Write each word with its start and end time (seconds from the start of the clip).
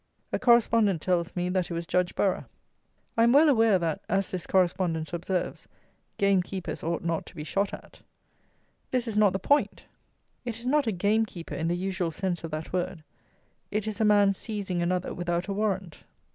A 0.33 0.39
correspondent 0.39 0.99
tells 0.99 1.35
me 1.35 1.47
that 1.49 1.69
it 1.69 1.75
was 1.75 1.85
Judge 1.85 2.15
Burrough. 2.15 2.45
I 3.15 3.21
am 3.21 3.33
well 3.33 3.47
aware 3.49 3.77
that, 3.77 4.01
as 4.09 4.31
this 4.31 4.47
correspondent 4.47 5.13
observes, 5.13 5.67
"gamekeepers 6.17 6.81
ought 6.81 7.03
not 7.03 7.27
to 7.27 7.35
be 7.35 7.43
shot 7.43 7.71
at." 7.71 8.01
This 8.89 9.07
is 9.07 9.15
not 9.15 9.31
the 9.31 9.37
point. 9.37 9.85
It 10.43 10.57
is 10.57 10.65
not 10.65 10.87
a 10.87 10.91
gamekeeper 10.91 11.53
in 11.53 11.67
the 11.67 11.77
usual 11.77 12.09
sense 12.09 12.43
of 12.43 12.49
that 12.49 12.73
word; 12.73 13.03
it 13.69 13.85
is 13.85 14.01
a 14.01 14.03
man 14.03 14.33
seizing 14.33 14.81
another 14.81 15.13
without 15.13 15.47
a 15.47 15.53
warrant. 15.53 15.99